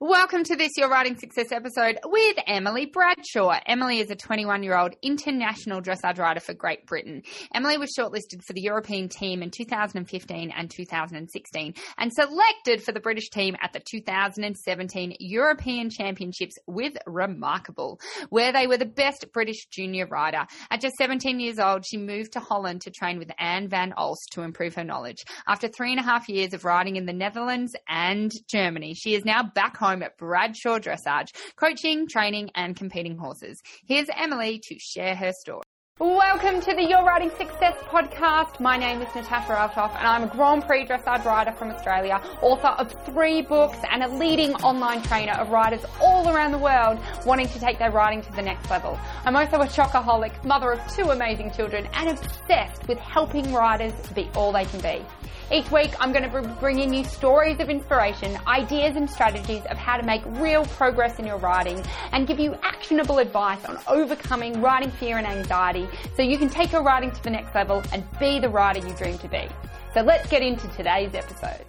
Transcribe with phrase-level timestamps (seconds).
[0.00, 3.58] Welcome to this Your Riding Success episode with Emily Bradshaw.
[3.66, 7.24] Emily is a 21 year old international dressage rider for Great Britain.
[7.52, 13.00] Emily was shortlisted for the European team in 2015 and 2016 and selected for the
[13.00, 17.98] British team at the 2017 European Championships with Remarkable,
[18.30, 20.46] where they were the best British junior rider.
[20.70, 24.30] At just 17 years old, she moved to Holland to train with Anne van Olst
[24.30, 25.24] to improve her knowledge.
[25.48, 29.24] After three and a half years of riding in the Netherlands and Germany, she is
[29.24, 33.62] now back home home at Bradshaw Dressage, coaching, training, and competing horses.
[33.86, 35.67] Here's Emily to share her story.
[36.00, 38.60] Welcome to the Your Riding Success podcast.
[38.60, 42.68] My name is Natasha Althoff and I'm a Grand Prix dressage rider from Australia, author
[42.68, 47.48] of three books and a leading online trainer of riders all around the world wanting
[47.48, 48.96] to take their riding to the next level.
[49.24, 54.30] I'm also a chocoholic, mother of two amazing children and obsessed with helping riders be
[54.36, 55.04] all they can be.
[55.50, 59.78] Each week, I'm going to be bringing you stories of inspiration, ideas and strategies of
[59.78, 64.60] how to make real progress in your riding and give you actionable advice on overcoming
[64.60, 68.04] riding fear and anxiety so you can take your riding to the next level and
[68.18, 69.48] be the rider you dream to be.
[69.94, 71.64] So let's get into today's episode.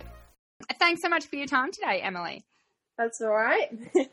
[0.77, 2.43] Thanks so much for your time today, Emily.
[2.97, 3.69] That's all right.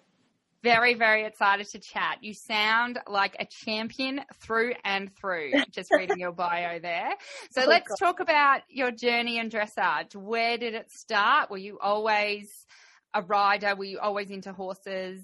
[0.66, 2.18] very, very excited to chat.
[2.22, 7.10] You sound like a champion through and through, just reading your bio there.
[7.50, 7.96] So oh, let's God.
[8.04, 10.16] talk about your journey in dressage.
[10.16, 11.50] Where did it start?
[11.50, 12.66] Were you always
[13.14, 13.76] a rider?
[13.76, 15.22] Were you always into horses?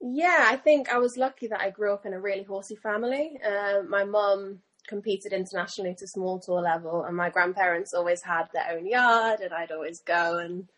[0.00, 3.38] Yeah, I think I was lucky that I grew up in a really horsey family.
[3.44, 8.76] Uh, my mum competed internationally to small tour level, and my grandparents always had their
[8.76, 10.68] own yard, and I'd always go and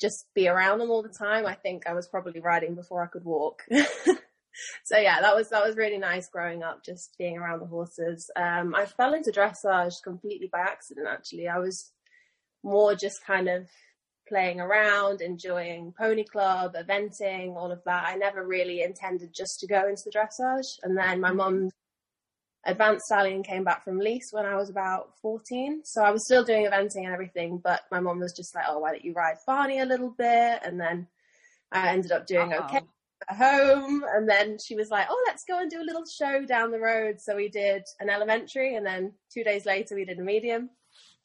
[0.00, 1.46] just be around them all the time.
[1.46, 3.64] I think I was probably riding before I could walk.
[4.84, 8.30] so yeah, that was that was really nice growing up, just being around the horses.
[8.36, 11.08] Um, I fell into dressage completely by accident.
[11.10, 11.90] Actually, I was
[12.62, 13.68] more just kind of
[14.30, 18.06] playing around, enjoying pony club, eventing, all of that.
[18.06, 20.78] I never really intended just to go into the dressage.
[20.82, 21.36] And then my mm-hmm.
[21.36, 21.70] mum
[22.64, 25.82] advanced stallion came back from lease when I was about 14.
[25.84, 28.78] So I was still doing eventing and everything, but my mom was just like, oh,
[28.78, 30.60] why don't you ride Barney a little bit?
[30.64, 31.08] And then
[31.72, 32.64] I ended up doing Uh-oh.
[32.64, 32.80] okay
[33.28, 34.04] at home.
[34.14, 36.78] And then she was like, oh, let's go and do a little show down the
[36.78, 37.16] road.
[37.20, 40.70] So we did an elementary and then two days later we did a medium.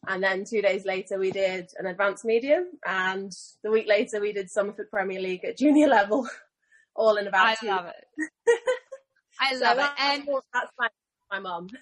[0.08, 2.66] And then two days later we did an advanced medium.
[2.86, 3.32] And
[3.64, 6.28] the week later we did Somerford Premier League at junior level,
[6.96, 8.30] all in about I two love it.
[9.40, 9.90] I love so it.
[10.00, 10.88] And that's my
[11.32, 11.70] my mom.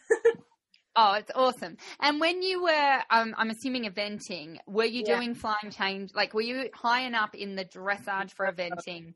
[0.96, 1.78] Oh, it's awesome.
[2.02, 5.16] And when you were, um, I'm assuming eventing, were you yeah.
[5.16, 6.12] doing flying change?
[6.14, 9.16] Like, were you high enough in the dressage for eventing?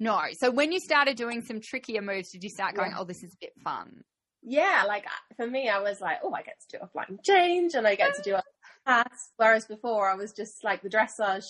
[0.00, 0.22] No.
[0.32, 3.00] So when you started doing some trickier moves, did you start going, yeah.
[3.00, 4.04] oh, this is a bit fun?
[4.42, 5.04] Yeah, like
[5.36, 7.94] for me, I was like, oh, I get to do a flying change and I
[7.94, 8.42] get to do a
[8.86, 9.30] pass.
[9.36, 11.46] Whereas before, I was just like the dressage.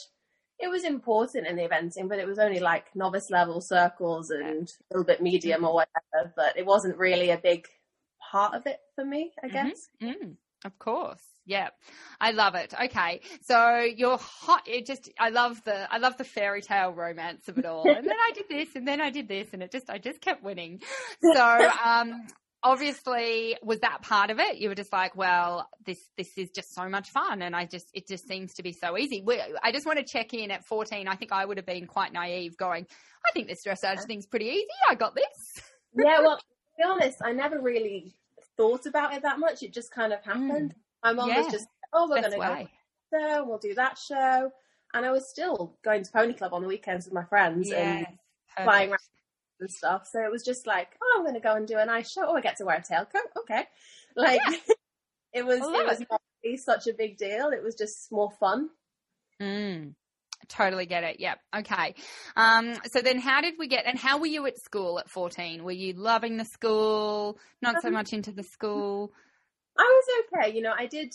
[0.58, 4.68] It was important in the eventing, but it was only like novice level circles and
[4.68, 6.32] a little bit medium or whatever.
[6.34, 7.66] But it wasn't really a big
[8.30, 9.68] part of it for me, I mm-hmm.
[9.68, 9.88] guess.
[10.02, 10.24] Mm-hmm.
[10.24, 11.22] Mm, of course.
[11.46, 11.68] Yeah.
[12.20, 12.74] I love it.
[12.78, 13.22] Okay.
[13.42, 14.64] So you're hot.
[14.66, 17.88] It just, I love the, I love the fairy tale romance of it all.
[17.88, 20.20] and then I did this and then I did this and it just, I just
[20.20, 20.82] kept winning.
[21.22, 22.26] So, um,
[22.62, 26.74] obviously was that part of it you were just like well this this is just
[26.74, 29.24] so much fun and i just it just seems to be so easy
[29.62, 32.12] i just want to check in at 14 i think i would have been quite
[32.12, 32.84] naive going
[33.24, 35.62] i think this dressage thing's pretty easy i got this
[35.94, 36.42] yeah well to
[36.78, 38.14] be honest, I never really
[38.56, 39.62] thought about it that much.
[39.62, 40.74] It just kind of happened.
[40.74, 41.04] Mm.
[41.04, 41.42] My mom yeah.
[41.42, 42.66] was just, oh, we're going to go
[43.10, 44.50] there, we'll do that show.
[44.94, 48.06] And I was still going to Pony Club on the weekends with my friends and
[48.62, 49.00] flying around
[49.60, 50.08] and stuff.
[50.10, 52.24] So it was just like, oh, I'm going to go and do a nice show.
[52.26, 53.40] Oh, I get to wear a tailcoat.
[53.40, 53.64] Okay.
[54.16, 54.56] Like, yeah.
[55.32, 57.50] it was, it was not really such a big deal.
[57.50, 58.70] It was just more fun.
[59.40, 59.94] Mm.
[60.48, 61.20] Totally get it.
[61.20, 61.38] Yep.
[61.58, 61.94] Okay.
[62.36, 65.62] Um, so then how did we get, and how were you at school at 14?
[65.62, 67.38] Were you loving the school?
[67.60, 69.12] Not so um, much into the school?
[69.78, 70.56] I was okay.
[70.56, 71.14] You know, I did,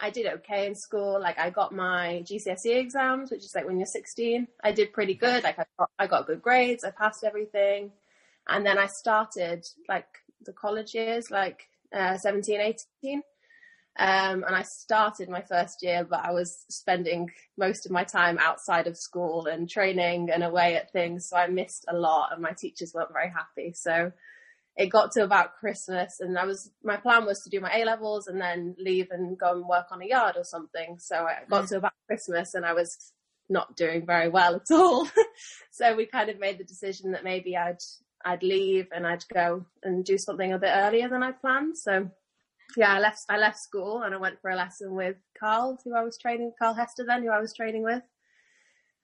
[0.00, 1.20] I did okay in school.
[1.20, 4.46] Like I got my GCSE exams, which is like when you're 16.
[4.62, 5.44] I did pretty good.
[5.44, 6.84] Like I got, I got good grades.
[6.84, 7.92] I passed everything.
[8.48, 10.06] And then I started like
[10.44, 13.22] the college years, like uh, 17, 18.
[13.98, 18.36] Um, and I started my first year, but I was spending most of my time
[18.38, 21.26] outside of school and training and away at things.
[21.26, 23.72] So I missed a lot and my teachers weren't very happy.
[23.72, 24.12] So
[24.76, 27.84] it got to about Christmas and I was, my plan was to do my A
[27.84, 30.98] levels and then leave and go and work on a yard or something.
[30.98, 33.12] So I got to about Christmas and I was
[33.48, 35.08] not doing very well at all.
[35.70, 37.78] so we kind of made the decision that maybe I'd,
[38.24, 41.78] I'd leave and I'd go and do something a bit earlier than I planned.
[41.78, 42.10] So
[42.76, 45.94] yeah, I left I left school and I went for a lesson with Carl, who
[45.94, 48.02] I was training Carl Hester then, who I was training with.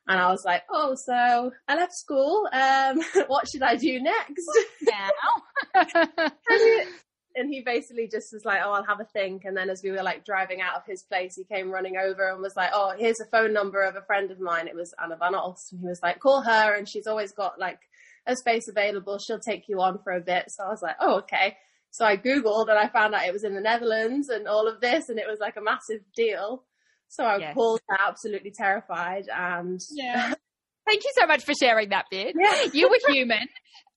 [0.09, 2.49] And I was like, oh, so I left school.
[2.53, 4.49] Um, what should I do next?
[4.83, 6.31] Now.
[7.37, 9.91] and he basically just was like, "Oh, I'll have a think." And then as we
[9.91, 12.95] were like driving out of his place, he came running over and was like, "Oh,
[12.97, 14.69] here's a phone number of a friend of mine.
[14.69, 17.59] It was Anna van Olst." And he was like, "Call her, and she's always got
[17.59, 17.81] like
[18.27, 19.19] a space available.
[19.19, 21.57] She'll take you on for a bit." So I was like, "Oh, okay."
[21.91, 24.81] So I googled and I found out it was in the Netherlands and all of
[24.81, 26.65] this, and it was like a massive deal.
[27.13, 27.55] So I Yes.
[27.55, 30.33] called her, absolutely terrified, and yeah.
[30.89, 32.35] Thank you so much for sharing that bit.
[32.39, 32.71] Yeah.
[32.73, 33.47] You were human.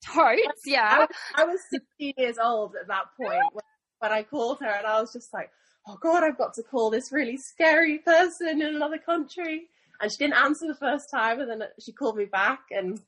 [0.06, 1.00] Totes, yeah.
[1.00, 3.64] was, I was 16 years old at that point when,
[4.00, 5.50] when I called her, and I was just like,
[5.88, 9.70] "Oh God, I've got to call this really scary person in another country."
[10.02, 13.00] And she didn't answer the first time, and then she called me back, and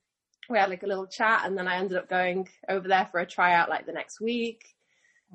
[0.48, 3.20] we had like a little chat, and then I ended up going over there for
[3.20, 4.64] a tryout like the next week.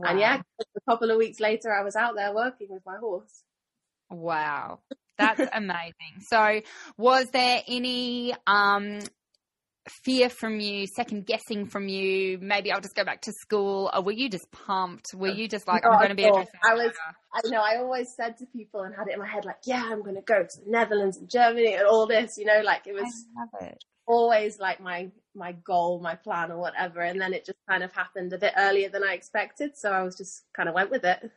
[0.04, 3.44] And yeah, a couple of weeks later, I was out there working with my horse.
[4.14, 4.80] Wow.
[5.18, 6.22] That's amazing.
[6.22, 6.62] So
[6.98, 9.00] was there any um
[10.04, 14.02] fear from you, second guessing from you, maybe I'll just go back to school, or
[14.02, 15.14] were you just pumped?
[15.14, 16.48] Were you just like, I'm going to be a at all.
[16.64, 16.94] I was-?
[17.34, 19.84] I know I always said to people and had it in my head like, yeah,
[19.92, 22.86] I'm going to go to the Netherlands and Germany and all this, you know, like
[22.86, 23.28] it was
[23.60, 23.84] it.
[24.06, 27.02] always like my my goal, my plan or whatever.
[27.02, 29.72] And then it just kind of happened a bit earlier than I expected.
[29.76, 31.32] So I was just kind of went with it.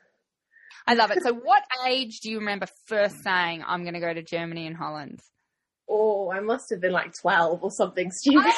[0.86, 1.22] I love it.
[1.22, 4.76] So what age do you remember first saying, I'm going to go to Germany and
[4.76, 5.20] Holland?
[5.88, 8.52] Oh, I must have been like 12 or something stupid.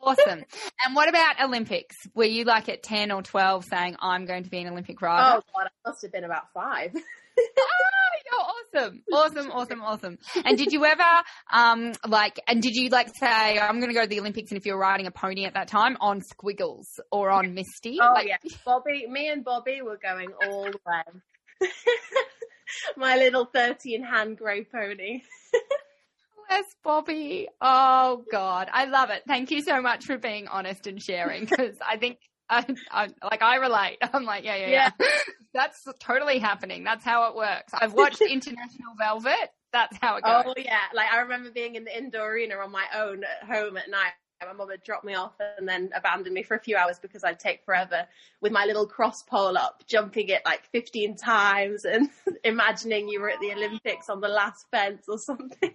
[0.00, 0.44] Awesome.
[0.84, 1.96] And what about Olympics?
[2.14, 5.38] Were you like at 10 or 12 saying, I'm going to be an Olympic rider?
[5.38, 6.92] Oh, God, I must have been about five.
[7.36, 8.03] Oh,
[8.34, 9.02] Oh, awesome.
[9.12, 10.18] Awesome, awesome, awesome.
[10.44, 11.22] And did you ever,
[11.52, 14.58] um, like, and did you like say, I'm going to go to the Olympics and
[14.58, 17.98] if you're riding a pony at that time on Squiggles or on Misty?
[18.00, 18.36] Oh, like, yeah.
[18.64, 21.68] Bobby, me and Bobby were going all the way.
[22.96, 25.22] my little 13 hand grey pony.
[26.48, 27.48] Bless Bobby.
[27.60, 29.22] Oh God, I love it.
[29.26, 32.18] Thank you so much for being honest and sharing because I think
[32.54, 33.98] I, I like I relate.
[34.12, 35.06] I'm like, yeah, yeah, yeah,
[35.54, 36.84] That's totally happening.
[36.84, 37.72] That's how it works.
[37.74, 39.50] I've watched International Velvet.
[39.72, 40.54] That's how it oh, goes.
[40.56, 43.76] Oh yeah, like I remember being in the indoor arena on my own at home
[43.76, 44.12] at night.
[44.40, 47.24] My mum would drop me off and then abandon me for a few hours because
[47.24, 48.06] I'd take forever
[48.42, 52.10] with my little cross pole up, jumping it like 15 times and
[52.44, 55.72] imagining you were at the Olympics on the last fence or something.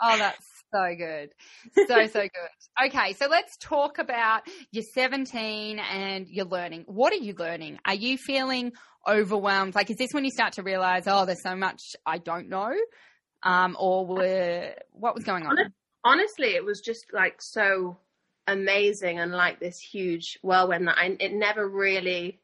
[0.00, 1.30] Oh, that's so good.
[1.86, 2.86] So, so good.
[2.86, 4.42] Okay, so let's talk about
[4.72, 6.84] you're 17 and you're learning.
[6.86, 7.78] What are you learning?
[7.86, 8.72] Are you feeling
[9.06, 9.74] overwhelmed?
[9.74, 12.72] Like, is this when you start to realize, oh, there's so much I don't know?
[13.42, 15.56] Um, or were, what was going on?
[16.02, 17.98] Honestly, it was just like so
[18.46, 22.40] amazing and like this huge whirlwind that I, it never really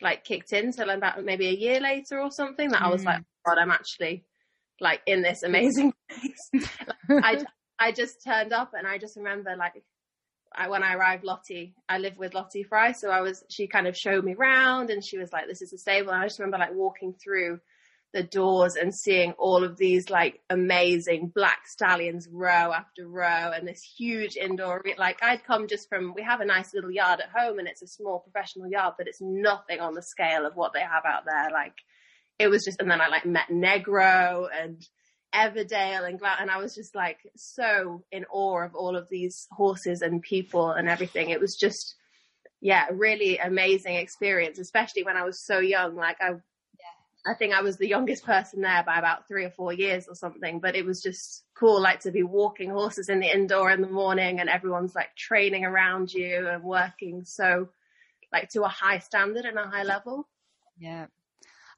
[0.00, 3.06] like kicked in till about maybe a year later or something that I was Mm.
[3.06, 4.24] like, God, I'm actually
[4.80, 6.50] like in this amazing place.
[7.10, 7.44] I
[7.78, 9.82] I just turned up and I just remember like
[10.54, 13.86] I, when I arrived, Lottie, I live with Lottie Fry, so I was she kind
[13.86, 16.38] of showed me around and she was like, "This is the stable." And I just
[16.38, 17.60] remember like walking through
[18.16, 23.68] the doors and seeing all of these like amazing black stallions row after row and
[23.68, 27.28] this huge indoor like I'd come just from we have a nice little yard at
[27.28, 30.72] home and it's a small professional yard but it's nothing on the scale of what
[30.72, 31.74] they have out there like
[32.38, 34.80] it was just and then I like met Negro and
[35.36, 39.46] Everdale and Gla- and I was just like so in awe of all of these
[39.50, 41.30] horses and people and everything.
[41.30, 41.96] It was just
[42.60, 45.94] yeah, really amazing experience, especially when I was so young.
[45.94, 46.36] Like I
[47.26, 50.14] I think I was the youngest person there by about three or four years or
[50.14, 53.80] something, but it was just cool like to be walking horses in the indoor in
[53.80, 57.68] the morning and everyone's like training around you and working so
[58.32, 60.28] like to a high standard and a high level.
[60.78, 61.06] Yeah.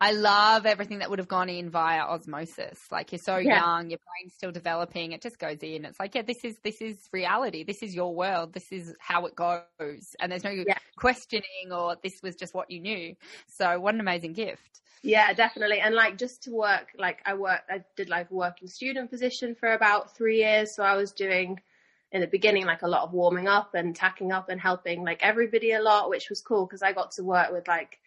[0.00, 2.78] I love everything that would have gone in via osmosis.
[2.90, 3.56] Like you're so Yeah.
[3.56, 5.12] young, your brain's still developing.
[5.12, 5.84] It just goes in.
[5.84, 7.64] It's like, yeah, this is this is reality.
[7.64, 8.52] This is your world.
[8.52, 10.14] This is how it goes.
[10.20, 10.78] And there's no Yeah.
[10.96, 13.16] questioning or this was just what you knew.
[13.48, 14.80] So what an amazing gift.
[15.02, 15.80] Yeah, definitely.
[15.80, 19.54] And like just to work, like I worked, I did like a working student position
[19.54, 20.74] for about three years.
[20.74, 21.60] So I was doing
[22.10, 25.22] in the beginning like a lot of warming up and tacking up and helping like
[25.22, 27.98] everybody a lot, which was cool because I got to work with like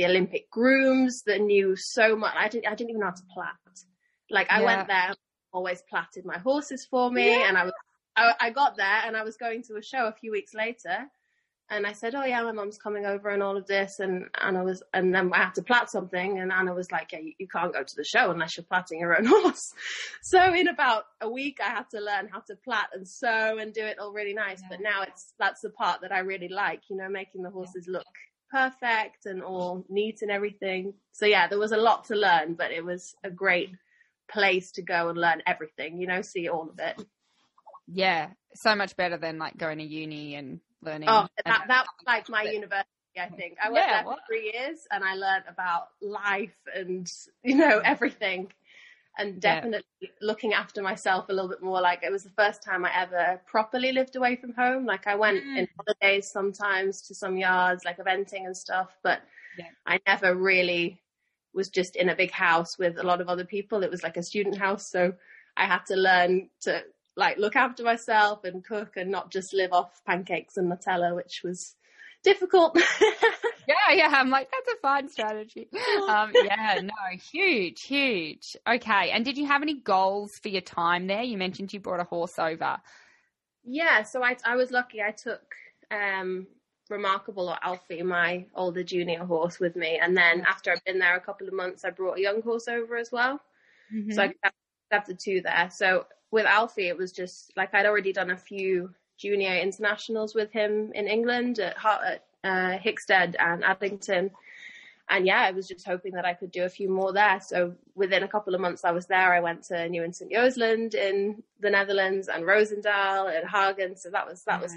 [0.00, 2.32] the Olympic grooms that knew so much.
[2.34, 3.84] I didn't, I didn't even know how to plait.
[4.30, 4.64] Like I Yeah.
[4.64, 5.14] went there,
[5.52, 7.72] always plaited my horses for me, and I was,
[8.16, 11.06] I, I got there and I was going to a show a few weeks later.
[11.72, 14.64] And I said, "Oh yeah, my mum's coming over and all of this." And Anna
[14.64, 17.46] was, and then I had to plait something, and Anna was like, "Yeah, you, you
[17.46, 19.72] can't go to the show unless you're plaiting your own horse."
[20.22, 23.72] So in about a week, I had to learn how to plait and sew and
[23.72, 24.62] do it all really nice.
[24.68, 27.86] But now it's that's the part that I really like, you know, making the horses
[27.86, 28.06] look
[28.50, 30.94] perfect and all neat and everything.
[31.12, 33.70] So yeah, there was a lot to learn, but it was a great
[34.30, 37.04] place to go and learn everything, you know, see all of it.
[37.92, 41.08] Yeah, so much better than like going to uni and learning.
[41.08, 42.86] Oh, that, that was like my university.
[43.20, 44.20] I think I went Yeah, there for what?
[44.28, 47.10] three years and I learned about life and
[47.42, 48.52] you know everything,
[49.18, 49.54] and Yeah.
[49.56, 51.80] definitely looking after myself a little bit more.
[51.80, 54.86] Like it was the first time I ever properly lived away from home.
[54.86, 55.58] Like I went Mm.
[55.58, 59.22] in holidays sometimes to some yards, like eventing and stuff, but
[59.58, 59.70] Yeah.
[59.86, 61.02] I never really
[61.52, 63.82] was just in a big house with a lot of other people.
[63.82, 65.12] It was like a student house, so
[65.56, 66.84] I had to learn to
[67.16, 71.42] like look after myself and cook and not just live off pancakes and Nutella, which
[71.42, 71.74] was
[72.22, 72.78] difficult.
[73.70, 74.10] Yeah, yeah.
[74.12, 75.68] I'm like, that's a fine strategy.
[76.08, 78.56] Um, yeah, no, huge, huge.
[78.66, 79.10] Okay.
[79.10, 81.22] And did you have any goals for your time there?
[81.22, 82.78] You mentioned you brought a horse over.
[83.64, 85.02] yeah, so I I was lucky.
[85.02, 85.42] I took
[85.90, 86.46] um
[86.88, 91.14] Remarkable or Alfie, my older junior horse, with me, and then after I'd been there
[91.16, 93.40] a couple of months, I brought a young horse over as well.
[94.10, 94.36] So I could
[94.90, 95.68] have, the two there.
[95.70, 100.50] So with Alfie, it was just like I'd already done a few junior internationals with
[100.52, 104.30] him in England at, Hart, at uh, Hickstead and Addington.
[105.08, 107.40] And yeah, I was just hoping that I could do a few more there.
[107.40, 110.30] So within a couple of months I was there, I went to New and St.
[110.30, 113.96] Joosland in the Netherlands and Roosendaal and Hagen.
[113.96, 114.72] So that was, that was,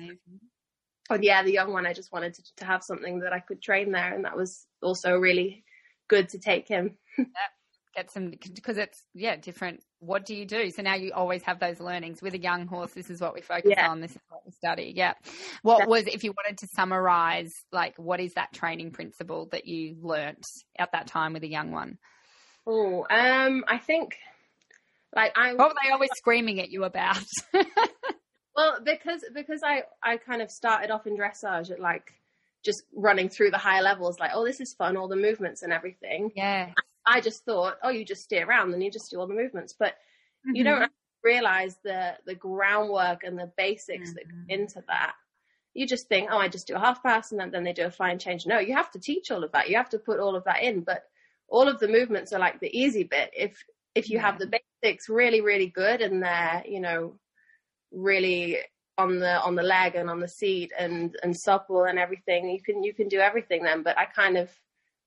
[1.10, 3.62] and yeah, the young one, I just wanted to, to have something that I could
[3.62, 4.14] train there.
[4.14, 5.64] And that was also really
[6.08, 6.98] good to take him.
[7.96, 9.82] Get some because it's yeah different.
[10.00, 10.70] What do you do?
[10.72, 12.22] So now you always have those learnings.
[12.22, 13.90] With a young horse this is what we focus Yeah.
[13.90, 14.02] on.
[14.02, 14.94] This is what we study.
[14.96, 15.14] Yeah.
[15.62, 19.98] What was if you wanted to summarize like what is that training principle that you
[20.02, 20.46] learnt
[20.78, 21.98] at that time with a young one?
[22.66, 24.16] Oh, um, I think
[25.16, 27.18] like I what were they always screaming at you about?
[28.56, 32.14] Well, because because I I kind of started off in dressage at like
[32.64, 35.74] just running through the higher levels, like oh this is fun, all the movements and
[35.74, 36.32] everything.
[36.36, 36.72] yeah
[37.06, 39.74] I just thought oh you just steer around and you just do all the movements,
[39.78, 39.96] but
[40.54, 40.82] you Mm-hmm.
[40.82, 40.92] don't
[41.24, 44.50] realize the the groundwork and the basics that go Mhm.
[44.50, 45.16] into that.
[45.74, 47.86] You just think oh I just do a half pass and then, then they do
[47.86, 48.46] a flying change.
[48.46, 49.70] No, you have to teach all of that.
[49.70, 51.04] You have to put all of that in, but
[51.48, 53.32] all of the movements are like the easy bit.
[53.36, 53.64] If
[53.96, 54.48] if you have the
[54.84, 57.20] basics really really good and they're you know
[57.92, 58.58] really
[58.98, 62.62] on the on the leg and on the seat and and supple and everything you
[62.62, 64.50] can you can do everything then but i kind of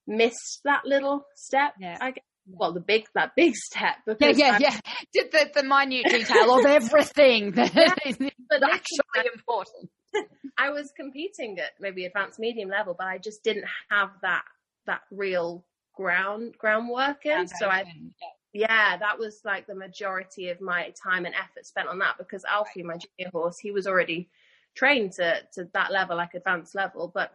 [0.06, 1.98] missed that little step Yeah.
[2.00, 2.24] I guess.
[2.48, 4.80] well the big that big step yeah because yeah I- yeah
[5.12, 8.16] did the, the minute detail of everything that is
[8.48, 9.90] but actually important
[10.58, 14.42] I was competing at maybe advanced medium level but i just didn't have that
[14.86, 18.68] that real ground groundwork in so i yeah.
[18.68, 22.44] yeah, that was like the majority of my time and effort spent on that because
[22.44, 24.30] Alfie, my junior horse, he was already
[24.74, 27.30] trained to to that level, like advanced level, but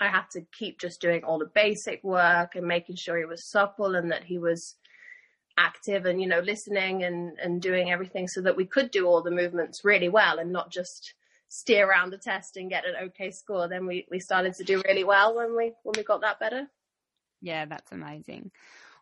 [0.00, 3.44] I had to keep just doing all the basic work and making sure he was
[3.44, 4.76] supple and that he was
[5.58, 9.22] active and you know listening and and doing everything so that we could do all
[9.22, 11.12] the movements really well and not just
[11.48, 14.80] steer around the test and get an okay score then we we started to do
[14.86, 16.66] really well when we when we got that better
[17.42, 18.52] Yeah, that's amazing.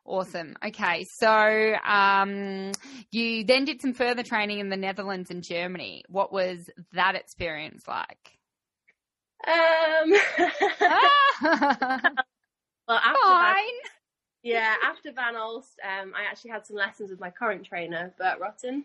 [0.04, 0.56] Awesome.
[0.64, 2.72] Okay, so um,
[3.12, 6.02] you then did some further training in the Netherlands and Germany.
[6.08, 8.39] What was that experience like?
[9.46, 10.14] Um
[10.80, 12.00] Ah,
[12.88, 13.80] well after Fine.
[14.42, 18.38] Yeah, after Van Olst, um, I actually had some lessons with my current trainer, Bert
[18.40, 18.84] Rutten,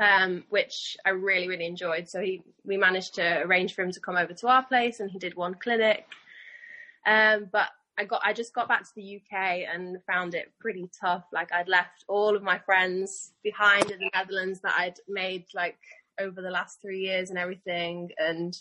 [0.00, 2.08] um, which I really, really enjoyed.
[2.08, 5.10] So he, we managed to arrange for him to come over to our place, and
[5.10, 6.06] he did one clinic.
[7.06, 7.68] Um, but
[7.98, 11.24] I got, I just got back to the UK and found it pretty tough.
[11.30, 15.78] Like I'd left all of my friends behind in the Netherlands that I'd made like
[16.18, 18.58] over the last three years and everything, and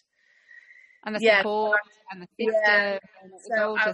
[1.05, 1.37] And the Yeah.
[1.39, 1.79] support
[2.11, 2.61] and the system.
[2.65, 2.99] Yeah.
[3.21, 3.93] and So I-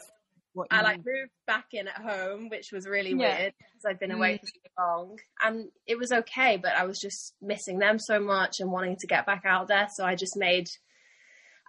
[0.72, 3.38] I like moved back in at home, which was really Yeah.
[3.40, 5.20] weird because I'd been away for so long.
[5.44, 9.08] And it was okay, but I was just missing them so much and wanting to
[9.08, 9.88] get back out there.
[9.94, 10.68] So I just made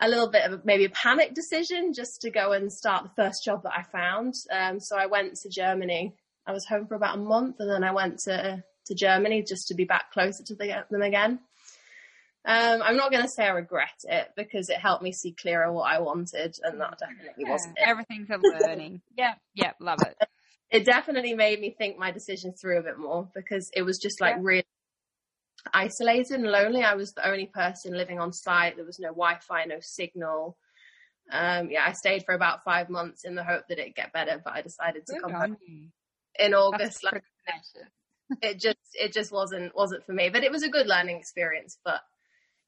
[0.01, 3.11] a little bit of a, maybe a panic decision just to go and start the
[3.23, 4.35] first job that I found.
[4.53, 6.15] Um, so I went to Germany.
[6.47, 9.67] I was home for about a month, and then I went to to Germany just
[9.67, 11.41] to be back closer to the, them again.
[12.47, 15.73] Um, I'm not going to say I regret it because it helped me see clearer
[15.73, 17.89] what I wanted, and that definitely Yeah, wasn't it.
[17.89, 19.03] everything's a learning.
[19.17, 20.17] yeah, yeah, love it.
[20.71, 24.21] it definitely made me think my decision through a bit more because it was just
[24.21, 24.43] like Yeah.
[24.43, 24.65] really
[25.75, 26.85] isolated and lonely.
[26.85, 28.77] I was the only person living on site.
[28.77, 30.57] There was no Wi-Fi, no signal.
[31.33, 34.41] Um, yeah, I stayed for about five months in the hope that it'd get better,
[34.45, 35.93] but I decided to Good come on home
[36.39, 37.03] in August.
[37.03, 37.25] That's Like
[38.43, 40.29] it just, it just wasn't wasn't for me.
[40.29, 41.79] But it was a good learning experience.
[41.85, 42.01] But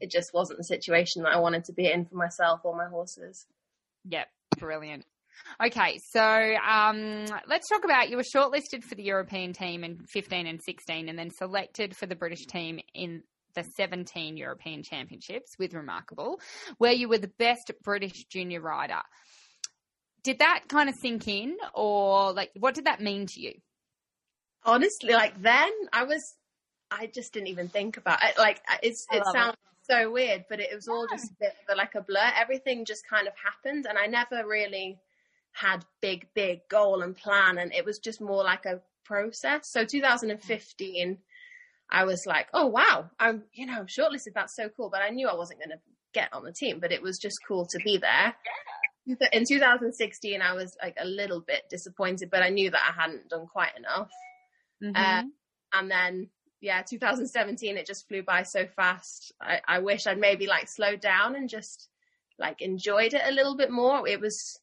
[0.00, 2.86] it just wasn't the situation that I wanted to be in for myself or my
[2.86, 3.46] horses.
[4.04, 4.28] Yep,
[4.58, 5.04] brilliant.
[5.64, 10.46] Okay, so um, let's talk about you were shortlisted for the European team in 15
[10.46, 13.22] and 16, and then selected for the British team in
[13.54, 16.40] the 17 European Championships with Remarkable,
[16.78, 19.00] where you were the best British junior rider.
[20.22, 23.54] Did that kind of sink in, or like what did that mean to you?
[24.64, 26.34] Honestly, like then I was,
[26.90, 28.36] I just didn't even think about it.
[28.38, 29.58] Like it's, it sounds it.
[29.90, 32.32] So weird, but it was all just a bit of like a blur.
[32.36, 34.98] Everything just kind of happened, and I never really
[35.52, 39.70] had big, big goal and plan, and it was just more like a process.
[39.70, 41.18] So 2015,
[41.90, 44.34] I was like, oh wow, I'm you know shortlisted.
[44.34, 44.90] That's so cool.
[44.90, 45.80] But I knew I wasn't going to
[46.12, 48.34] get on the team, but it was just cool to be there.
[49.32, 53.30] In 2016, I was like a little bit disappointed, but I knew that I hadn't
[53.30, 54.10] done quite enough.
[54.82, 54.94] Mm-hmm.
[54.94, 55.22] Uh,
[55.72, 56.28] and then
[56.60, 59.32] yeah, 2017, it just flew by so fast.
[59.40, 61.88] I, I wish I'd maybe like slowed down and just
[62.38, 64.06] like enjoyed it a little bit more.
[64.06, 64.60] It was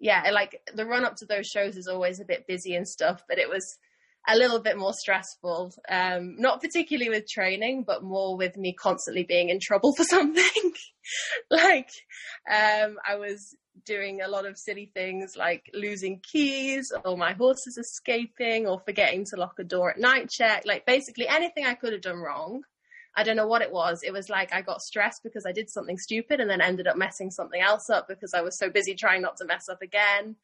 [0.00, 3.22] yeah, like the run up to those shows is always a bit busy and stuff,
[3.28, 3.78] but it was
[4.26, 5.72] a little bit more stressful.
[5.88, 10.72] Um, not particularly with training, but more with me constantly being in trouble for something.
[11.50, 11.90] like,
[12.50, 17.78] um, I was doing a lot of silly things like losing keys or my horses
[17.78, 20.62] escaping or forgetting to lock a door at night check.
[20.64, 22.62] Like basically anything I could have done wrong.
[23.14, 24.02] I don't know what it was.
[24.02, 26.96] It was like I got stressed because I did something stupid and then ended up
[26.96, 30.36] messing something else up because I was so busy trying not to mess up again.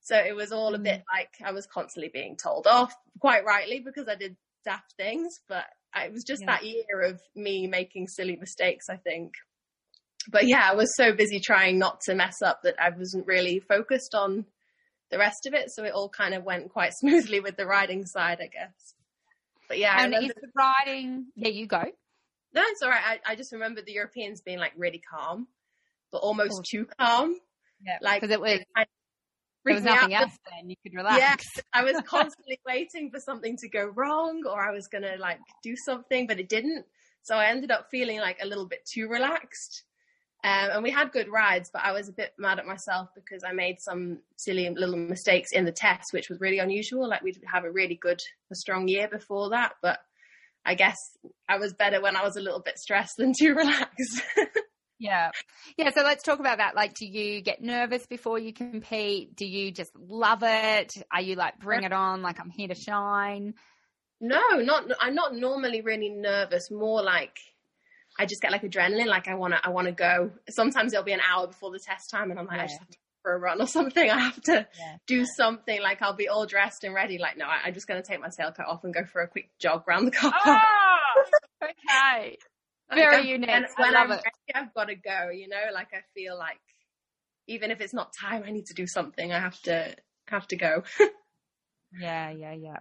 [0.00, 1.12] So it was all a bit mm.
[1.12, 5.40] like I was constantly being told off, quite rightly, because I did daft things.
[5.48, 5.64] But
[5.96, 6.46] it was just yeah.
[6.46, 9.34] that year of me making silly mistakes, I think.
[10.30, 13.60] But yeah, I was so busy trying not to mess up that I wasn't really
[13.60, 14.44] focused on
[15.10, 15.70] the rest of it.
[15.70, 18.94] So it all kind of went quite smoothly with the riding side, I guess.
[19.68, 21.26] But yeah, and is the riding?
[21.34, 21.82] Yeah, you go.
[22.54, 23.20] No, it's all right.
[23.26, 25.48] I, I just remember the Europeans being like really calm,
[26.12, 27.36] but almost too calm.
[27.84, 28.60] Yeah, like because it was.
[29.64, 31.44] there was nothing else then you could relax.
[31.56, 35.16] Yeah, I was constantly waiting for something to go wrong or I was going to
[35.18, 36.86] like do something, but it didn't.
[37.22, 39.82] So I ended up feeling like a little bit too relaxed.
[40.46, 43.42] Um, and we had good rides, but I was a bit mad at myself because
[43.42, 47.08] I made some silly little mistakes in the test, which was really unusual.
[47.08, 48.20] Like we'd have a really good,
[48.52, 49.98] a strong year before that, but
[50.64, 50.94] I guess
[51.48, 54.22] I was better when I was a little bit stressed than too relaxed.
[55.00, 55.32] yeah.
[55.76, 55.90] Yeah.
[55.90, 56.76] So let's talk about that.
[56.76, 59.34] Like, do you get nervous before you compete?
[59.34, 60.92] Do you just love it?
[61.12, 62.22] Are you like, bring it on?
[62.22, 63.54] Like, I'm here to shine?
[64.20, 66.70] No, not, I'm not normally really nervous.
[66.70, 67.36] More like,
[68.18, 69.06] I just get like adrenaline.
[69.06, 70.30] Like I want to, I want to go.
[70.48, 72.64] Sometimes it'll be an hour before the test time and I'm like, yeah.
[72.64, 74.08] I just have to for a run or something.
[74.10, 74.96] I have to yeah.
[75.08, 75.82] do something.
[75.82, 77.18] Like I'll be all dressed and ready.
[77.18, 79.28] Like, no, I, am just going to take my tailcoat off and go for a
[79.28, 80.62] quick jog around the car park.
[80.62, 81.24] Oh,
[81.64, 82.38] okay.
[82.94, 83.50] Very um, like, unique.
[83.50, 84.22] And when I'm ready,
[84.54, 86.60] I've got to go, you know, like I feel like
[87.48, 89.32] even if it's not time, I need to do something.
[89.32, 89.96] I have to,
[90.28, 90.84] have to go.
[91.98, 92.76] Yeah, yeah, yeah.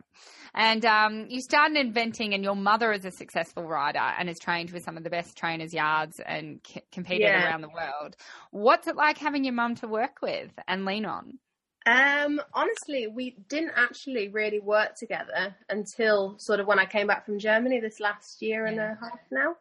[0.53, 4.71] And um, you started eventing, and your mother is a successful rider and has trained
[4.71, 7.45] with some of the best trainers' yards and c- competed yeah.
[7.45, 8.15] around the world.
[8.51, 11.39] What's it like having your mum to work with and lean on?
[11.85, 17.25] Um, honestly, we didn't actually really work together until sort of when I came back
[17.25, 19.55] from Germany this last year and a half now.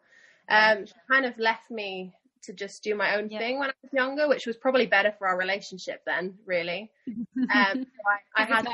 [0.48, 3.38] Um, she kind of left me to just do my own yeah.
[3.38, 6.90] thing when I was younger, which was probably better for our relationship then, really.
[7.36, 8.00] Um, so
[8.36, 8.66] I, I had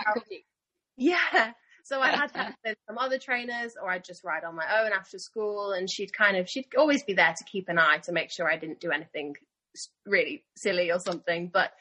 [1.00, 1.52] yeah.
[1.82, 4.92] So I had to with some other trainers or I'd just ride on my own
[4.92, 8.12] after school and she'd kind of, she'd always be there to keep an eye to
[8.12, 9.34] make sure I didn't do anything
[10.06, 11.50] really silly or something.
[11.52, 11.72] But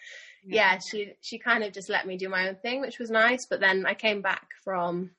[0.44, 3.12] yeah, yeah she, she kind of just let me do my own thing, which was
[3.12, 3.46] nice.
[3.48, 5.12] But then I came back from,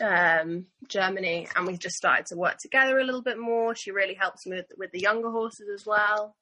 [0.00, 3.74] um, Germany and we just started to work together a little bit more.
[3.74, 6.36] She really helps me with, with the younger horses as well.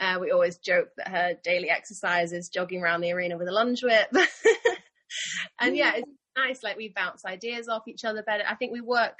[0.00, 3.52] Uh, we always joke that her daily exercise is jogging around the arena with a
[3.52, 4.08] lunge whip.
[5.62, 6.62] and yeah, it's nice.
[6.62, 8.44] Like we bounce ideas off each other better.
[8.48, 9.16] I think we work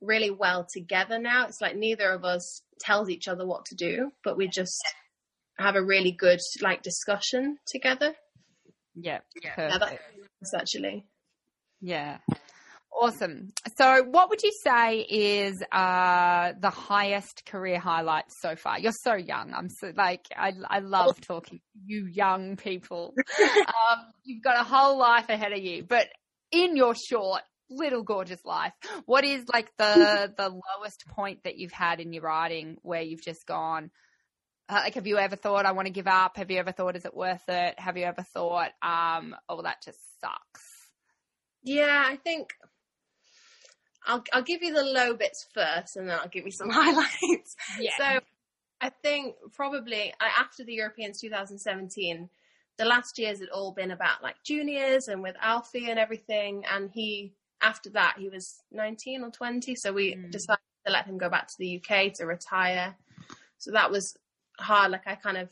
[0.00, 1.46] really well together now.
[1.46, 4.82] It's like neither of us tells each other what to do, but we just
[5.58, 8.14] have a really good like discussion together.
[8.94, 11.04] Yeah, yeah, yeah that's actually.
[11.80, 12.18] Yeah.
[13.00, 13.52] Awesome.
[13.78, 18.78] So, what would you say is uh, the highest career highlight so far?
[18.78, 19.54] You're so young.
[19.54, 23.14] I'm so like I I love talking to you young people.
[23.40, 26.08] um, you've got a whole life ahead of you, but
[26.52, 28.74] in your short little gorgeous life,
[29.06, 33.24] what is like the the lowest point that you've had in your riding where you've
[33.24, 33.90] just gone?
[34.68, 36.36] Uh, like, have you ever thought I want to give up?
[36.36, 37.78] Have you ever thought is it worth it?
[37.78, 40.62] Have you ever thought, um, oh, that just sucks?
[41.62, 42.54] Yeah, I think
[44.06, 47.56] I'll I'll give you the low bits first, and then I'll give you some highlights.
[47.78, 47.90] Yeah.
[47.98, 48.20] So
[48.80, 52.28] I think probably after the Europeans 2017,
[52.78, 56.64] the last years had all been about like juniors and with Alfie and everything.
[56.70, 59.76] And he, after that, he was 19 or 20.
[59.76, 60.30] So we mm.
[60.30, 62.96] decided to let him go back to the UK to retire.
[63.58, 64.16] So that was
[64.58, 64.90] hard.
[64.90, 65.50] Like I kind of,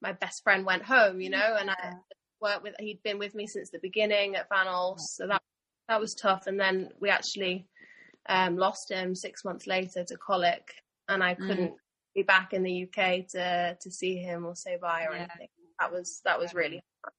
[0.00, 1.94] my best friend went home, you know, and I
[2.40, 5.16] worked with, he'd been with me since the beginning at Van Olst.
[5.16, 5.42] So that,
[5.88, 6.46] that was tough.
[6.46, 7.66] And then we actually
[8.28, 10.74] um, lost him six months later to colic
[11.08, 11.46] and I mm.
[11.46, 11.78] couldn't mm.
[12.14, 15.26] be back in the UK to, to see him or say bye or yeah.
[15.30, 15.48] anything.
[15.80, 17.14] That was, that was really hard.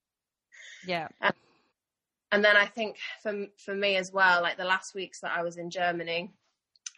[0.88, 1.08] Yeah.
[1.22, 1.34] Um,
[2.32, 5.42] and then I think for for me as well, like the last weeks that I
[5.42, 6.34] was in Germany,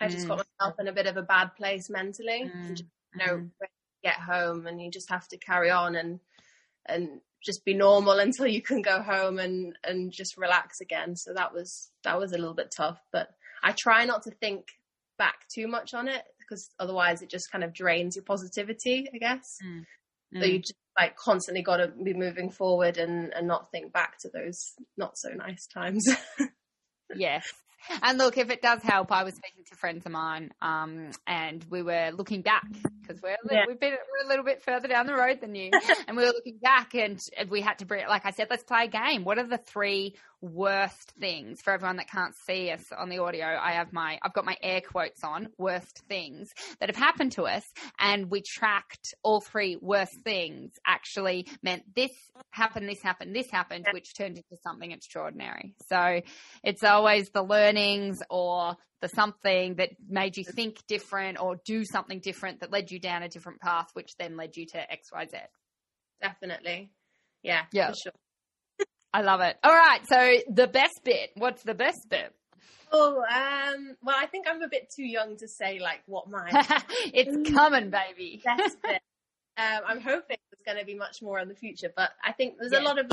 [0.02, 0.30] I just mm.
[0.30, 2.52] got myself in a bit of a bad place mentally.
[2.56, 2.70] Mm.
[2.70, 3.48] Just, you know,
[4.04, 6.20] get home and you just have to carry on and
[6.88, 11.16] and just be normal until you can go home and and just relax again.
[11.16, 13.30] So that was that was a little bit tough, but
[13.64, 14.68] I try not to think
[15.18, 19.18] back too much on it because otherwise it just kind of drains your positivity, I
[19.18, 19.58] guess.
[19.66, 19.84] Mm.
[20.40, 24.18] So you just like constantly got to be moving forward and and not think back
[24.20, 26.06] to those not so nice times.
[27.16, 27.46] yes.
[28.02, 31.66] And look, if it does help, I was speaking to friends of mine, um, and
[31.70, 32.66] we were looking back
[33.02, 33.64] because we're yeah.
[33.68, 35.72] we've been we're a little bit further down the road than you,
[36.08, 38.86] and we were looking back, and we had to bring, like I said, let's play
[38.86, 39.24] a game.
[39.24, 43.46] What are the three worst things for everyone that can't see us on the audio?
[43.46, 47.44] I have my I've got my air quotes on worst things that have happened to
[47.44, 47.64] us,
[48.00, 52.12] and we tracked all three worst things actually meant this
[52.52, 55.76] happened, this happened, this happened, which turned into something extraordinary.
[55.88, 56.22] So
[56.64, 62.20] it's always the learnings or the something that made you think different or do something
[62.20, 65.40] different that led you down a different path, which then led you to XYZ.
[66.22, 66.90] Definitely.
[67.44, 67.66] Yeah.
[67.72, 67.90] Yeah.
[67.90, 68.14] For sure.
[69.18, 69.58] I love it.
[69.64, 70.00] All right.
[70.08, 71.32] So the best bit.
[71.34, 72.32] What's the best bit?
[72.92, 76.52] Oh, um, well, I think I'm a bit too young to say like what mine.
[77.16, 78.40] it's coming, baby.
[78.46, 79.02] Best bit.
[79.58, 82.58] Um, I'm hoping there's going to be much more in the future, but I think
[82.60, 82.82] there's yeah.
[82.82, 83.12] a lot of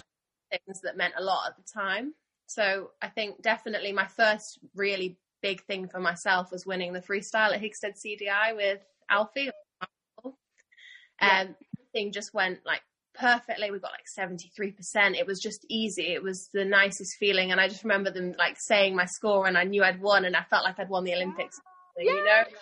[0.51, 2.13] things that meant a lot at the time.
[2.49, 7.55] So I think definitely my first really big thing for myself was winning the freestyle
[7.55, 9.51] at Hickstead CDI with Alfie.
[11.19, 11.79] And yeah.
[11.79, 12.83] everything just went like
[13.15, 13.71] perfectly.
[13.71, 15.19] We got like 73%.
[15.19, 16.13] It was just easy.
[16.13, 17.53] It was the nicest feeling.
[17.53, 20.37] And I just remember them like saying my score and I knew I'd won and
[20.37, 21.57] I felt like I'd won the Olympics.
[21.99, 22.45] Yeah.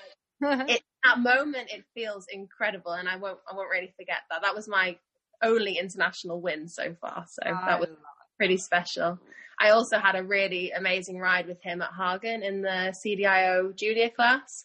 [0.44, 2.92] You know, it, that moment, it feels incredible.
[2.92, 4.42] And I won't, I won't really forget that.
[4.42, 4.98] That was my
[5.40, 7.24] only international win so far.
[7.28, 7.90] So oh, that was
[8.38, 9.20] pretty special.
[9.60, 14.10] I also had a really amazing ride with him at Hagen in the CDIO junior
[14.10, 14.64] class.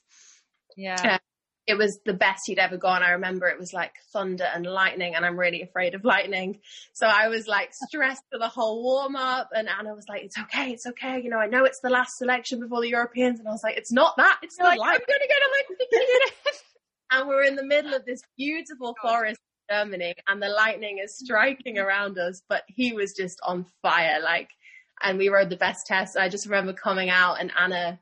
[0.75, 0.95] Yeah.
[1.03, 1.17] Uh,
[1.67, 3.03] it was the best he'd ever gone.
[3.03, 6.59] I remember it was like thunder and lightning, and I'm really afraid of lightning.
[6.93, 10.37] So I was like stressed for the whole warm up, and Anna was like, "It's
[10.39, 11.19] okay, it's okay.
[11.21, 13.77] You know, I know it's the last selection before the Europeans," and I was like,
[13.77, 14.39] "It's not that.
[14.41, 14.95] It's like light.
[14.95, 16.33] I'm gonna get Olympic."
[17.11, 21.17] and we're in the middle of this beautiful forest in Germany, and the lightning is
[21.17, 22.41] striking around us.
[22.47, 24.51] But he was just on fire, like,
[25.03, 26.15] and we rode the best test.
[26.15, 27.99] I just remember coming out, and Anna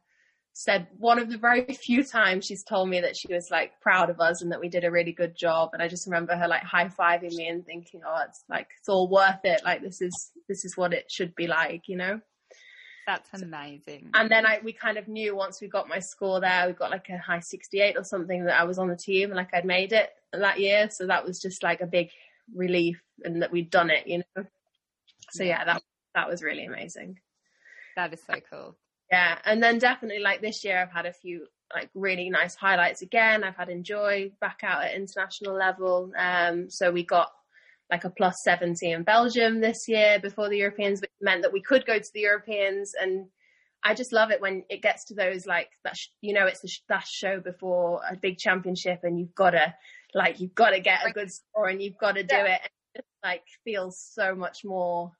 [0.57, 4.09] said one of the very few times she's told me that she was like proud
[4.09, 5.71] of us and that we did a really good job.
[5.73, 9.09] And i just remember her like high-fiving me and thinking oh it's like it's all
[9.09, 9.61] worth it.
[9.65, 12.21] Like this is this is what it should be like you know?
[13.05, 14.11] That's amazing.
[14.13, 16.89] And then i we kind of knew once we got my score there we got
[16.89, 19.65] like a high 68 or something that i was on the team and like i'd
[19.65, 20.89] made it that year.
[20.89, 22.11] So that was just like a big
[22.55, 24.45] relief and that we'd done it you know?
[25.31, 27.19] So yeah that that was really amazing.
[27.97, 28.77] That is so cool
[29.11, 33.01] yeah, and then definitely like this year, I've had a few like really nice highlights
[33.01, 33.43] again.
[33.43, 36.11] I've had enjoy back out at international level.
[36.17, 37.29] Um, so we got
[37.91, 41.61] like a plus 70 in Belgium this year before the Europeans, which meant that we
[41.61, 42.93] could go to the Europeans.
[42.99, 43.27] And
[43.83, 46.61] I just love it when it gets to those like that, sh- you know, it's
[46.61, 49.73] the sh- that show before a big championship and you've got to
[50.13, 52.61] like, you've got to get a good score and you've got to do it.
[52.61, 55.11] And it just like feels so much more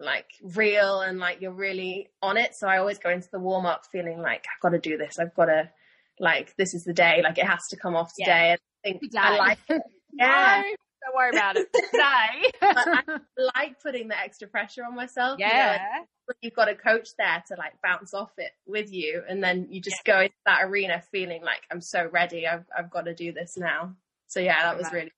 [0.00, 2.54] like real and like you're really on it.
[2.54, 5.18] So I always go into the warm up feeling like I've got to do this.
[5.18, 5.70] I've got to
[6.18, 7.20] like this is the day.
[7.22, 8.48] Like it has to come off today.
[8.48, 8.56] Yeah.
[8.84, 9.16] And I think.
[9.16, 9.82] I like it.
[10.12, 10.62] Yeah.
[10.64, 12.50] no, don't worry about it today.
[12.62, 13.02] I
[13.54, 15.38] like putting the extra pressure on myself.
[15.38, 15.72] Yeah.
[15.72, 19.22] You know, like, you've got a coach there to like bounce off it with you,
[19.28, 20.14] and then you just yeah.
[20.14, 22.46] go into that arena feeling like I'm so ready.
[22.46, 23.94] I've I've got to do this now.
[24.28, 25.12] So yeah, that was really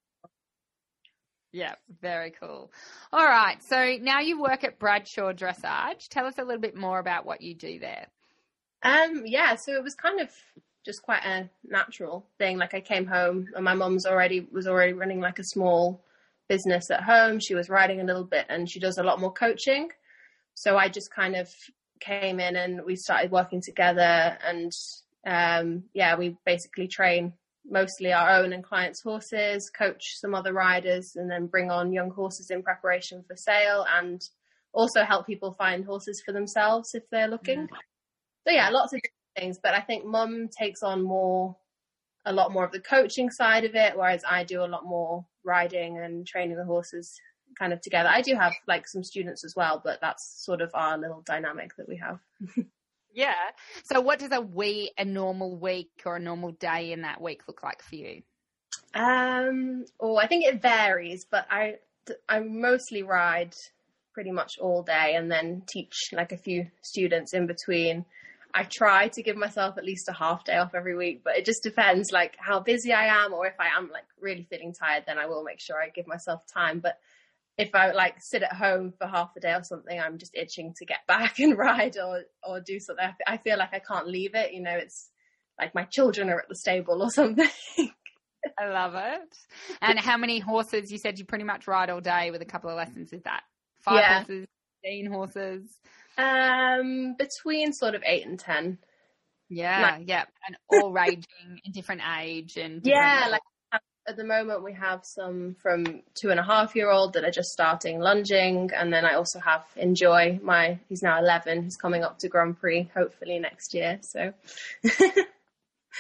[1.53, 2.71] yeah, very cool.
[3.13, 3.63] All right.
[3.63, 6.09] So now you work at Bradshaw Dressage.
[6.09, 8.07] Tell us a little bit more about what you do there.
[8.83, 10.31] Um, yeah, so it was kind of
[10.85, 12.59] just quite a natural thing.
[12.59, 16.05] Like I came home and my mum's already was already running like a small
[16.49, 17.41] business at home.
[17.41, 19.91] She was writing a little bit and she does a lot more coaching.
[20.55, 21.53] So I just kind of
[22.01, 24.73] came in and we started working together and
[25.27, 27.33] um, yeah, we basically train
[27.69, 32.11] mostly our own and clients' horses, coach some other riders, and then bring on young
[32.11, 34.23] horses in preparation for sale, and
[34.73, 37.67] also help people find horses for themselves if they're looking.
[37.67, 37.77] Mm.
[38.47, 39.01] So yeah, lots of
[39.37, 39.59] things.
[39.63, 41.57] But I think Mum takes on more,
[42.25, 45.27] a lot more of the coaching side of it, whereas I do a lot more
[45.45, 47.19] riding and training the horses
[47.59, 48.09] kind of together.
[48.09, 51.75] I do have like some students as well, but that's sort of our little dynamic
[51.77, 52.19] that we have.
[53.19, 53.51] yeah.
[53.83, 57.43] So what does a week, a normal week or a normal day in that week
[57.49, 58.23] look like for you?
[58.95, 61.79] Um, oh, I think it varies, but I,
[62.29, 63.55] I mostly ride
[64.15, 68.05] pretty much all day and then teach like a few students in between.
[68.55, 71.45] I try to give myself at least a half day off every week, but it
[71.45, 75.05] just depends like how busy I am or if I am like really feeling tired,
[75.09, 76.79] then I will make sure I give myself time.
[76.79, 76.99] But
[77.59, 80.73] if I like sit at home for half a day or something, I'm just itching
[80.79, 83.05] to get back and ride or or do something.
[83.27, 84.53] I feel like I can't leave it.
[84.53, 85.11] You know, it's
[85.59, 87.49] like my children are at the stable or something.
[88.57, 89.37] I love it.
[89.83, 90.93] And how many horses?
[90.93, 93.13] You said you pretty much ride all day with a couple of lessons.
[93.13, 93.43] Is that
[93.81, 94.19] five yeah.
[94.19, 94.47] horses,
[94.83, 95.79] fifteen horses?
[96.17, 98.79] Um, between sort of eight and ten.
[99.51, 101.25] Yeah, like, yeah, and all ranging
[101.65, 103.41] in different age and different yeah, like
[104.09, 107.31] at the moment we have some from two and a half year old that are
[107.31, 112.03] just starting lunging and then i also have enjoy my he's now 11 he's coming
[112.03, 114.33] up to grand prix hopefully next year so.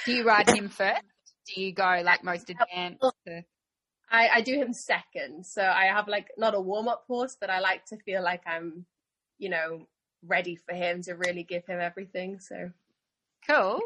[0.06, 1.02] Do you ride him first?
[1.46, 3.02] Do you go like most advanced.
[4.10, 7.60] I, I do him second so i have like not a warm-up horse but i
[7.60, 8.86] like to feel like i'm
[9.38, 9.86] you know
[10.22, 12.70] ready for him to really give him everything so.
[13.48, 13.80] Cool.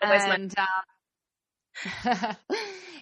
[0.00, 0.66] And um,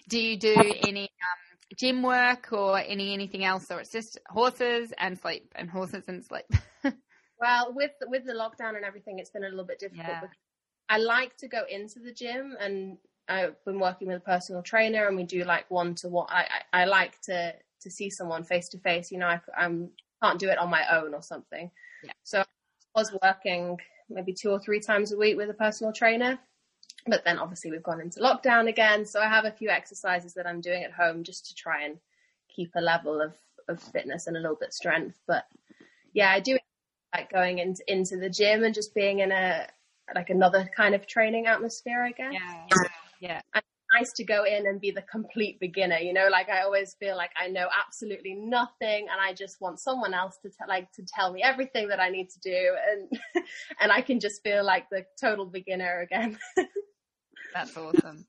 [0.09, 0.55] do you do
[0.87, 5.69] any um, gym work or any anything else, or it's just horses and sleep and
[5.69, 6.45] horses and sleep?
[7.39, 10.07] well, with with the lockdown and everything, it's been a little bit difficult.
[10.07, 10.27] Yeah.
[10.89, 15.07] I like to go into the gym, and I've been working with a personal trainer,
[15.07, 16.27] and we do like one to one.
[16.29, 19.11] I, I, I like to to see someone face to face.
[19.11, 19.89] You know, I I'm,
[20.21, 21.71] can't do it on my own or something.
[22.03, 22.11] Yeah.
[22.23, 23.77] So I was working
[24.09, 26.39] maybe two or three times a week with a personal trainer
[27.07, 29.05] but then obviously we've gone into lockdown again.
[29.05, 31.97] So I have a few exercises that I'm doing at home just to try and
[32.53, 33.35] keep a level of,
[33.67, 35.19] of fitness and a little bit strength.
[35.27, 35.45] But
[36.13, 36.57] yeah, I do
[37.13, 39.67] like going into into the gym and just being in a
[40.15, 42.33] like another kind of training atmosphere, I guess.
[42.33, 42.65] Yeah.
[43.19, 43.41] Yeah.
[43.53, 46.95] And nice to go in and be the complete beginner, you know, like I always
[46.95, 51.03] feel like I know absolutely nothing and I just want someone else to like to
[51.03, 53.45] tell me everything that I need to do and
[53.81, 56.37] and I can just feel like the total beginner again.
[57.53, 58.25] That's awesome.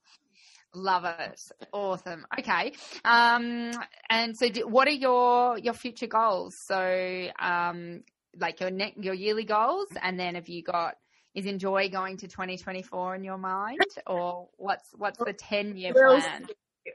[0.74, 1.40] Love it.
[1.72, 2.26] Awesome.
[2.38, 2.72] Okay.
[3.04, 3.72] Um,
[4.08, 6.56] and so do, what are your, your future goals?
[6.56, 8.04] So, um,
[8.38, 10.96] like your net, your yearly goals, and then have you got,
[11.34, 16.46] is enjoy going to 2024 in your mind or what's, what's the 10 year plan?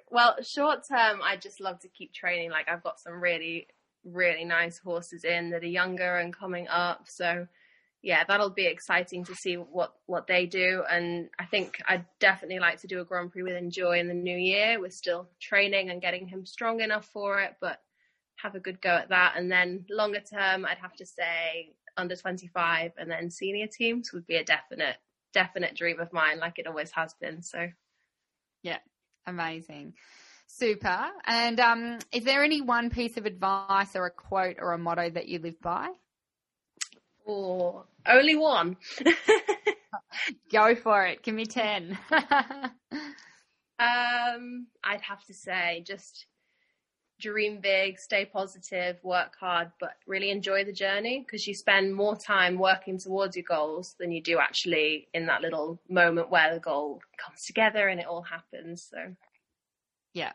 [0.10, 2.50] Well, short term, I just love to keep training.
[2.50, 3.68] Like I've got some really,
[4.04, 7.06] really nice horses in that are younger and coming up.
[7.08, 7.48] So
[8.08, 10.82] yeah, that'll be exciting to see what what they do.
[10.90, 14.14] And I think I'd definitely like to do a Grand Prix with Enjoy in the
[14.14, 14.80] new year.
[14.80, 17.82] We're still training and getting him strong enough for it, but
[18.38, 19.34] have a good go at that.
[19.36, 24.26] And then longer term, I'd have to say under 25 and then senior teams would
[24.26, 24.96] be a definite
[25.34, 27.42] definite dream of mine, like it always has been.
[27.42, 27.68] So,
[28.64, 28.80] yeah,
[29.26, 29.96] amazing.
[30.48, 31.08] Super.
[31.26, 35.10] And um, is there any one piece of advice or a quote or a motto
[35.10, 35.90] that you live by?
[37.28, 38.78] Oh, only one.
[40.52, 41.24] Go for it.
[41.24, 41.98] Give me 10.
[43.80, 46.26] um, I'd have to say just
[47.20, 52.16] dream big, stay positive, work hard, but really enjoy the journey because you spend more
[52.16, 56.60] time working towards your goals than you do actually in that little moment where the
[56.60, 58.88] goal comes together and it all happens.
[58.90, 59.16] So,
[60.14, 60.34] yeah,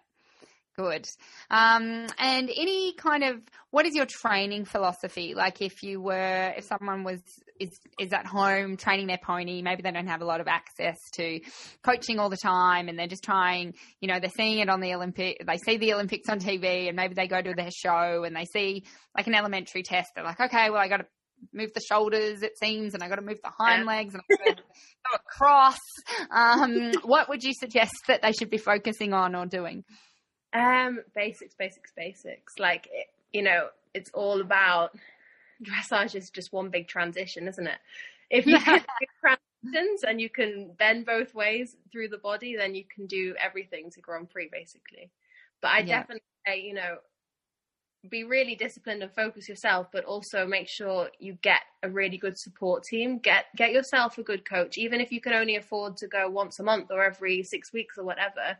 [0.76, 1.06] Good.
[1.50, 5.34] Um, and any kind of what is your training philosophy?
[5.34, 7.20] Like if you were if someone was
[7.60, 10.96] is is at home training their pony, maybe they don't have a lot of access
[11.12, 11.40] to
[11.82, 14.94] coaching all the time and they're just trying, you know, they're seeing it on the
[14.94, 18.34] Olympic they see the Olympics on TV and maybe they go to their show and
[18.34, 18.84] they see
[19.16, 21.06] like an elementary test, they're like, Okay, well I gotta
[21.52, 24.44] move the shoulders, it seems, and I got to move the hind legs and I
[24.44, 25.78] got to go across.
[26.30, 29.84] Um, what would you suggest that they should be focusing on or doing?
[30.52, 32.58] Um, basics, basics, basics.
[32.58, 32.88] Like,
[33.32, 34.96] you know, it's all about
[35.62, 37.78] dressage is just one big transition, isn't it?
[38.30, 39.06] If you can do
[39.62, 43.90] transitions and you can bend both ways through the body, then you can do everything
[43.90, 45.10] to Grand Prix, basically.
[45.60, 46.00] But I yeah.
[46.00, 46.96] definitely say, you know,
[48.08, 52.36] be really disciplined and focus yourself, but also make sure you get a really good
[52.36, 53.18] support team.
[53.18, 56.58] Get get yourself a good coach, even if you can only afford to go once
[56.58, 58.58] a month or every six weeks or whatever.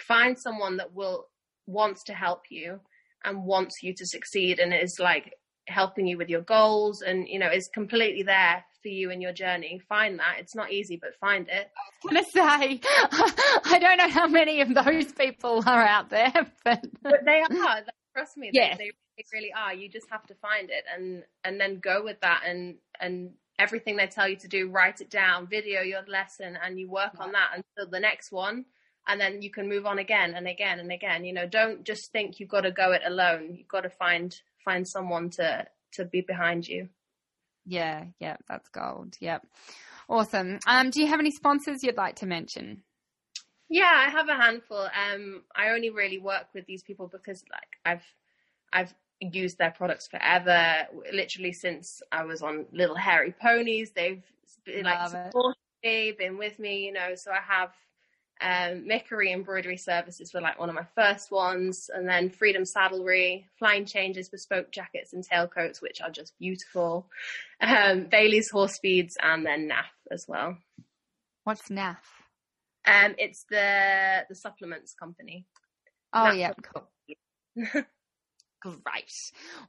[0.00, 1.28] Find someone that will
[1.66, 2.80] wants to help you
[3.24, 5.32] and wants you to succeed and is like
[5.66, 9.32] helping you with your goals and you know is completely there for you in your
[9.32, 10.36] journey find that.
[10.38, 11.70] It's not easy but find it.
[11.76, 12.80] I was gonna say
[13.64, 16.32] i don't know how many of those people are out there
[16.64, 17.82] but, but they are.
[18.12, 18.76] Trust me yes.
[18.78, 19.74] they, they really are.
[19.74, 23.96] You just have to find it and and then go with that and and everything
[23.96, 27.32] they tell you to do write it down video your lesson and you work on
[27.32, 28.64] that until the next one
[29.06, 31.24] and then you can move on again and again and again.
[31.24, 33.54] You know don't just think you've got to go it alone.
[33.56, 36.88] You've got to find find someone to to be behind you.
[37.66, 39.16] Yeah yeah that's gold.
[39.20, 39.46] Yep.
[40.08, 40.58] Awesome.
[40.66, 42.82] Um do you have any sponsors you'd like to mention?
[43.68, 44.88] Yeah i have a handful.
[45.10, 48.04] Um i only really work with these people because like i've
[48.72, 53.92] i've used their products forever literally since i was on little hairy ponies.
[53.94, 54.22] They've
[54.64, 57.70] been, like supported me been with me you know so i have
[58.40, 63.44] um, Mickery Embroidery Services were like one of my first ones, and then Freedom Saddlery,
[63.58, 67.08] Flying Changes, bespoke jackets and tailcoats, which are just beautiful.
[67.60, 70.58] Um, Bailey's Horse Feeds, and then NAF as well.
[71.44, 71.96] What's NAF?
[72.86, 75.46] Um, it's the the supplements company.
[76.12, 76.90] Oh NAF yeah, cool.
[78.62, 79.12] Great,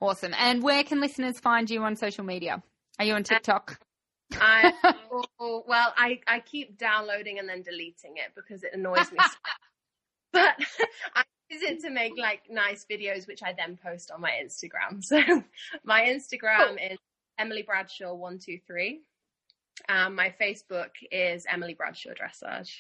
[0.02, 0.34] awesome.
[0.38, 2.64] And where can listeners find you on social media?
[2.98, 3.80] Are you on TikTok?
[4.34, 4.74] I
[5.40, 9.20] well, I I keep downloading and then deleting it because it annoys me.
[10.34, 10.56] but
[11.16, 15.04] I use it to make like nice videos, which I then post on my Instagram.
[15.04, 15.20] So
[15.84, 16.98] my Instagram is
[17.38, 19.02] Emily Bradshaw one two three.
[19.90, 22.72] Um, my Facebook is Emily Bradshaw Dressage.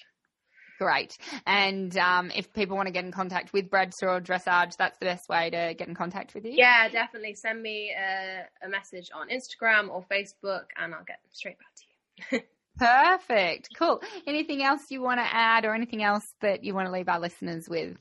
[0.78, 1.18] Great.
[1.46, 5.30] And um, if people want to get in contact with Bradshaw Dressage, that's the best
[5.30, 6.52] way to get in contact with you?
[6.54, 7.34] Yeah, definitely.
[7.36, 12.36] Send me a, a message on Instagram or Facebook and I'll get straight back to
[12.36, 12.42] you.
[12.78, 13.70] Perfect.
[13.78, 14.02] Cool.
[14.28, 17.20] Anything else you want to add or anything else that you want to leave our
[17.20, 17.98] listeners with?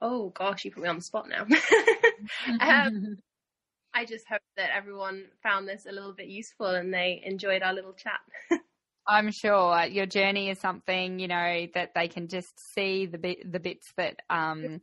[0.00, 1.42] Oh, gosh, you put me on the spot now.
[2.60, 3.16] um,
[3.94, 7.72] I just hope that everyone found this a little bit useful and they enjoyed our
[7.72, 8.60] little chat.
[9.08, 13.50] I'm sure your journey is something you know that they can just see the bit
[13.50, 14.80] the bits that um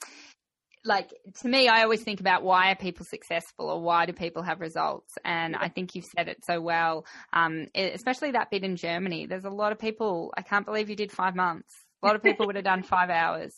[0.83, 1.11] like
[1.41, 4.59] to me I always think about why are people successful or why do people have
[4.59, 5.17] results?
[5.23, 7.05] And I think you've said it so well.
[7.33, 9.27] Um especially that bit in Germany.
[9.27, 11.73] There's a lot of people I can't believe you did 5 months.
[12.03, 13.53] A lot of people would have done 5 hours.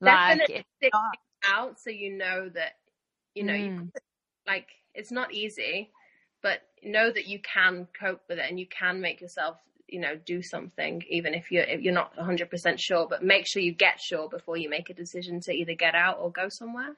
[0.00, 0.64] Like
[1.48, 2.72] out so you know that
[3.34, 3.66] you know mm.
[3.66, 3.92] you,
[4.46, 5.90] like it's not easy
[6.42, 9.56] but know that you can cope with it and you can make yourself
[9.88, 13.62] you know do something even if you're if you're not 100% sure but make sure
[13.62, 16.96] you get sure before you make a decision to either get out or go somewhere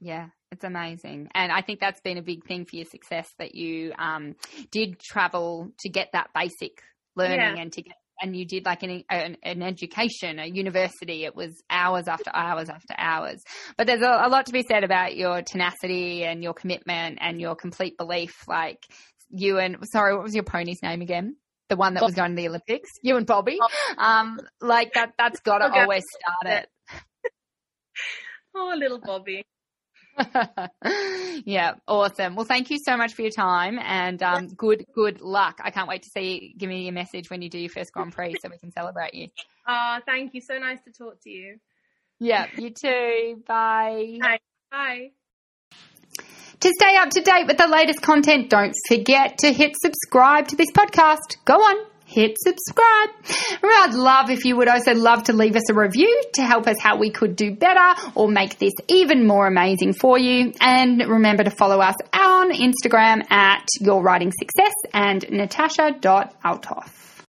[0.00, 3.54] yeah it's amazing and i think that's been a big thing for your success that
[3.54, 4.34] you um,
[4.70, 6.82] did travel to get that basic
[7.16, 7.62] learning yeah.
[7.62, 11.24] and to get and you did like an, an, an, education, a university.
[11.24, 13.42] It was hours after hours after hours.
[13.76, 17.40] But there's a, a, lot to be said about your tenacity and your commitment and
[17.40, 18.46] your complete belief.
[18.46, 18.84] Like
[19.30, 21.36] you and sorry, what was your pony's name again?
[21.70, 23.58] The one that was going to the Olympics, you and Bobby.
[23.96, 26.68] Um, like that, that's got to always start it.
[28.54, 29.44] oh, little Bobby.
[31.44, 32.34] yeah, awesome.
[32.34, 35.60] Well, thank you so much for your time and um, good, good luck.
[35.62, 36.58] I can't wait to see you.
[36.58, 39.14] Give me a message when you do your first Grand Prix so we can celebrate
[39.14, 39.28] you.
[39.72, 40.40] Oh, thank you.
[40.40, 41.60] So nice to talk to you.
[42.18, 43.40] Yeah, you too.
[43.46, 44.18] Bye.
[44.20, 44.40] Bye.
[44.72, 45.10] Bye.
[46.60, 50.56] To stay up to date with the latest content, don't forget to hit subscribe to
[50.56, 51.38] this podcast.
[51.46, 53.08] Go on, hit subscribe.
[53.62, 56.76] I'd love if you would also love to leave us a review to help us
[56.78, 60.52] how we could do better or make this even more amazing for you.
[60.60, 67.09] And remember to follow us on Instagram at Your Riding Success and natasha.althoff.